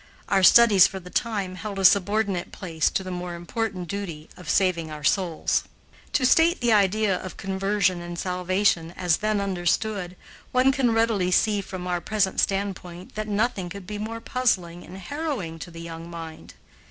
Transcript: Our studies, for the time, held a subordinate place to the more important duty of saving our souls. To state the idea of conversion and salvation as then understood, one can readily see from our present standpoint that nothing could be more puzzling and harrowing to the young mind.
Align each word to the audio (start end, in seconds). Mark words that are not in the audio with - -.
Our 0.29 0.41
studies, 0.41 0.87
for 0.87 0.99
the 0.99 1.11
time, 1.11 1.53
held 1.57 1.77
a 1.77 1.85
subordinate 1.85 2.51
place 2.51 2.89
to 2.89 3.03
the 3.03 3.11
more 3.11 3.35
important 3.35 3.87
duty 3.87 4.29
of 4.35 4.49
saving 4.49 4.89
our 4.89 5.03
souls. 5.03 5.63
To 6.13 6.25
state 6.25 6.59
the 6.59 6.73
idea 6.73 7.15
of 7.23 7.37
conversion 7.37 8.01
and 8.01 8.17
salvation 8.17 8.95
as 8.97 9.17
then 9.17 9.39
understood, 9.39 10.15
one 10.51 10.71
can 10.71 10.89
readily 10.91 11.29
see 11.29 11.61
from 11.61 11.85
our 11.85 12.01
present 12.01 12.39
standpoint 12.39 13.13
that 13.13 13.27
nothing 13.27 13.69
could 13.69 13.85
be 13.85 13.99
more 13.99 14.19
puzzling 14.21 14.83
and 14.83 14.97
harrowing 14.97 15.59
to 15.59 15.69
the 15.69 15.81
young 15.81 16.09
mind. 16.09 16.55